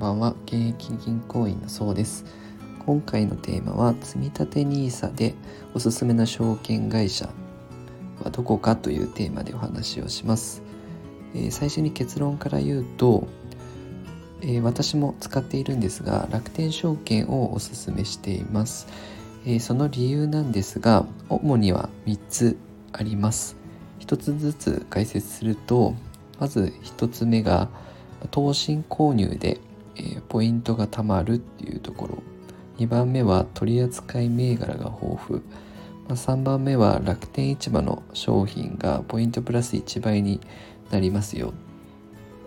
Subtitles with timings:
[0.00, 2.24] んばんは現役銀行員のそうです。
[2.86, 5.34] 今回のテーマは積立 NISA で
[5.74, 7.28] おすすめの証券会社
[8.24, 10.62] はどこかというテーマでお話をします、
[11.34, 13.28] えー、最初に結論から言うと、
[14.40, 18.88] えー、私も使っているんですが楽天証券をおすすめしています、
[19.44, 22.56] えー、その理由なんですが主には3つ
[22.92, 23.54] あります。
[24.00, 25.94] 1つずつ解説すると
[26.38, 27.68] まず1つ目が
[28.30, 29.60] 投信購入で、
[30.00, 32.22] え、ポイントが貯まるっていうところ。
[32.78, 35.42] 2番目は取扱銘柄が豊富、
[36.08, 40.40] ま、3番目は楽天市場の商品がポイントプラス1倍に
[40.90, 41.52] なりますよ。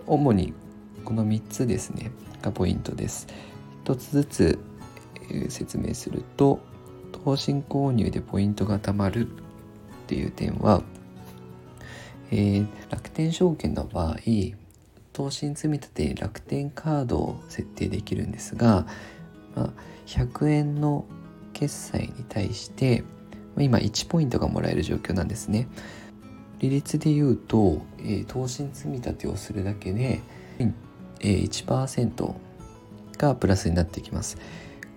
[0.06, 0.52] 主に
[1.04, 2.10] この3つですね
[2.42, 3.28] がポイントです。
[3.84, 4.58] 1つずつ、
[5.30, 6.58] え、説明すると
[7.24, 9.30] 投信購入でポイントが貯まるっ
[10.06, 10.82] ていう点は、
[12.30, 14.16] えー、楽天証券の場合
[15.14, 18.86] 投信積立楽天カードを設定できるんですが、
[19.54, 19.70] まあ、
[20.06, 21.06] 100円の
[21.54, 23.04] 決済に対して
[23.56, 25.68] 今1ポイントがもらえる状況なんですね。
[26.58, 30.20] 利率で言うと、えー、投信積み立てをするだけで、
[31.20, 32.34] えー、1%
[33.16, 34.36] がプラスになってきます。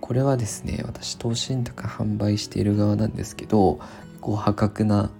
[0.00, 3.78] これはですね、私投資信とか販売している側なんですけど、
[4.20, 5.10] こう破格な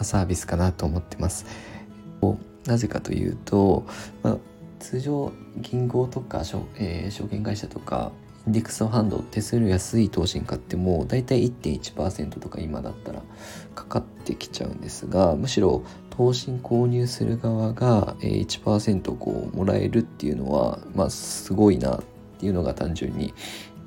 [0.00, 1.44] サービスかなと思ってます。
[2.66, 3.86] なぜかというと、
[4.22, 4.36] まあ、
[4.78, 8.12] 通常銀行とか証,、えー、証券会社とか
[8.46, 13.22] インデックスファンド手数料安い投資に買ってもだいたい1.1%とか今だったら
[13.74, 22.02] かかってきちゃうんですがむしろ投資購入する側が1%こうもらえるっていうのはまあすごいなっ
[22.38, 23.34] ていうのが単純に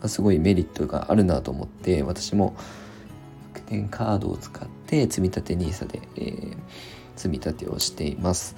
[0.06, 2.56] すごいメリットがあるなと思って私も
[3.54, 6.58] 楽天カードを使って積立 NISA で、えー、
[7.20, 8.56] 積み立てをしています。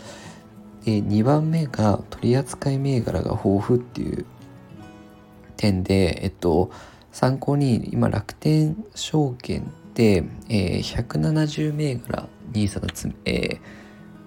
[0.85, 4.25] で2番目が取扱銘柄が豊富っていう
[5.57, 6.71] 点で、えっと、
[7.11, 13.59] 参考に今楽天証券で、えー、170銘柄 NISA のつ、え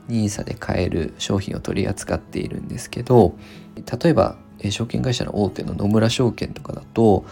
[0.08, 3.34] ー、NISA で買える商品を取り扱っているんですけど
[3.74, 7.24] 例えば、えー、証券会社の大手の野村証券とかだと、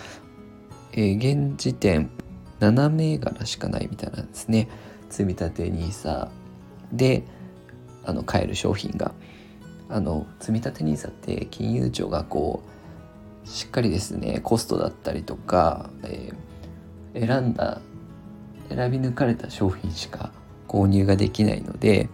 [0.92, 2.10] えー、現時点
[2.58, 4.68] 7銘柄しかないみたいなんですね
[5.10, 6.28] 積立 NISA
[6.92, 7.24] で
[8.04, 9.12] あの買える商品が
[9.88, 12.62] あの積立 NISA って金融庁がこ
[13.44, 17.80] うしっかりですねコストだったりとか、えー、選んだ
[18.68, 20.32] 選び抜かれた商品しか
[20.68, 22.08] 購入ができないので、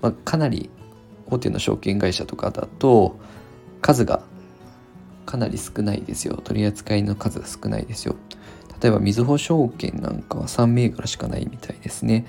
[0.00, 0.70] まあ、かなり
[1.26, 3.18] 大手の証券会社とかだと
[3.80, 4.22] 数が
[5.26, 6.40] かなり少ないですよ。
[6.42, 8.14] 取り扱いの数が少ないですよ。
[8.80, 12.26] 例えばみずほ証券なんかは3銘柄しかないみたいですね、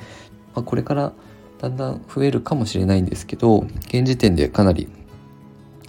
[0.53, 1.13] まあ、これから
[1.59, 4.87] だんだん増えるかもしれないんですけど現時点でかなり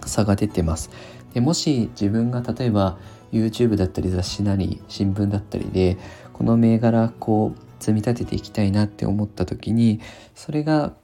[0.05, 0.91] 差が出てます。
[1.35, 2.99] でもし自分が例えば
[3.33, 5.99] YouTube だったり雑誌なり新聞だったりで
[6.33, 10.01] この銘柄こう積み立てていきたいなって思った時に
[10.35, 10.95] それが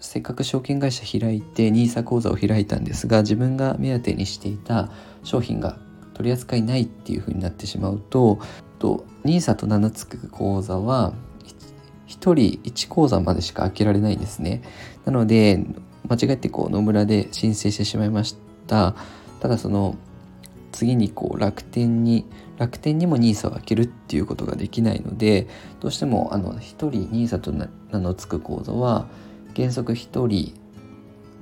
[0.00, 4.90] せっかく証券会社開いて NISA 口座を開いたんですが自分が目当てにしていた
[5.22, 5.78] 商品が
[6.14, 8.38] 取り扱いないっていうふうになってしまうと
[8.78, 11.12] と NISA と名の付く口座は
[12.10, 14.62] 1人1口座までしか開けられないんですね。
[15.04, 15.64] なので、
[16.08, 18.94] 間違ってこう野村で申請してしまいました。
[19.40, 19.96] ただその
[20.72, 22.26] 次にこう楽天に
[22.58, 25.48] 楽天にも NISA を開けるっていうことができないので
[25.80, 29.06] どうしてもあの1人 NISA と名の付く口座は
[29.56, 30.59] 原則1人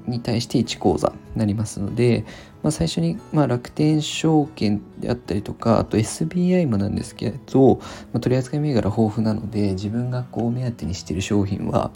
[0.08, 2.24] に対して1口座になりますので、
[2.62, 11.91] まあ、最初にまあ楽天証券であったりとかあと SBI もなんですけど、まあ、取扱銘柄豊富なので自分がこう目当てにしている商品は、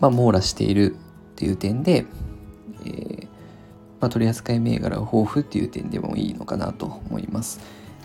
[0.00, 2.04] まあ、網羅しているっていう点で、
[2.84, 3.28] えー
[4.00, 7.60] まあ、取扱銘柄豊富っていう点でもいいのかなと思います。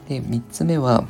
[0.07, 1.06] で3つ目は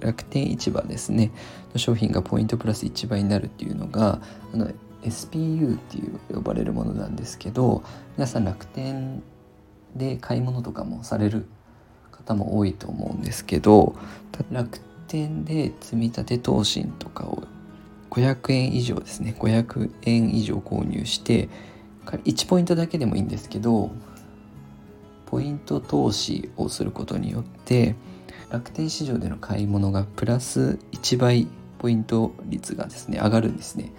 [0.00, 1.30] 楽天市場ですね
[1.72, 4.20] の商品がポイントプラス1倍になるっていうのが
[4.52, 4.70] あの
[5.02, 7.82] SPU っていう呼ばれるものなんですけど
[8.16, 9.22] 皆さん楽天
[9.94, 11.46] で買い物とかもされる
[12.10, 13.94] 方も多いと思うんですけど
[14.50, 17.44] 楽天で積み立て投信とかを
[18.10, 21.48] 500円以上ですね500円以上購入して
[22.04, 23.90] 1ポイントだけでもいいんですけど
[25.26, 27.96] ポイント投資をすることによって
[28.50, 31.46] 楽天市場での買い物がプラス1倍
[31.78, 33.92] ポイント率がですね上がるんですね。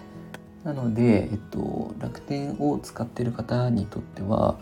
[0.64, 4.58] なので、えっと、楽天を使ってる方にとっては、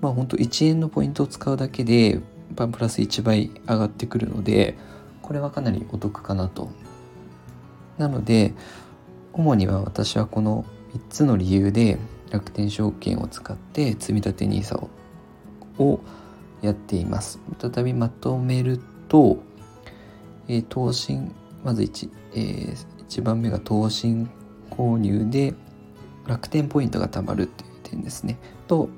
[0.00, 2.20] まあ本当1円のポイントを使うだけで、
[2.54, 4.76] プラス1倍上がってくるので、
[5.22, 6.70] これはかなりお得かなと。
[7.98, 8.54] なので、
[9.32, 10.64] 主には私はこの
[10.94, 11.98] 3つの理由で
[12.30, 14.90] 楽天証券を使って積立 NISA を
[15.78, 16.00] を
[16.62, 17.38] やっています。
[17.58, 19.38] 再びまとめると、
[20.48, 21.34] えー、投信
[21.64, 22.76] まず 1,、えー、
[23.08, 24.30] 1番目が投信
[24.76, 25.54] 購入で
[26.26, 28.36] 楽天ポイントが貯まるっていう点ですね。
[28.66, 28.88] と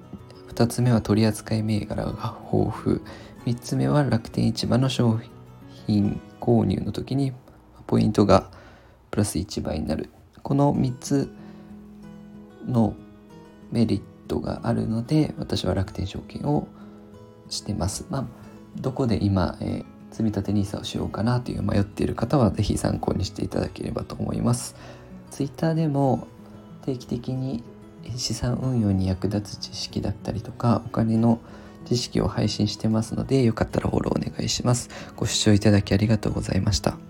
[0.49, 3.01] 2つ目は取扱銘柄が豊富
[3.47, 5.21] 3つ目は楽天市場の商
[5.87, 7.33] 品購入の時に
[7.87, 8.51] ポイントが
[9.11, 10.11] プラス1倍になる
[10.43, 11.33] この3つ
[12.67, 12.95] の
[13.71, 16.69] メリットがあるので私は楽天証券を
[17.49, 18.07] してます。
[18.11, 18.27] まあ、
[18.77, 24.75] どこで今、えー、積立 NISA をしようかなという迷っている方は是非参考にしていただければと思います。
[25.31, 26.27] Twitter でも
[26.85, 27.63] 定期的に
[28.17, 31.41] 資産運用に役立つ知識だったりとかお金の
[31.87, 34.91] 知識を配信してますのでよかったらフォローお願いします。
[35.17, 37.08] ご視聴いただきありがとうございました。